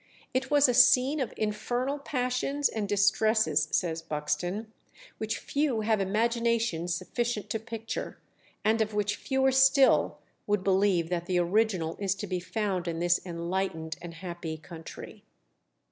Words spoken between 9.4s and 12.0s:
still would believe that the original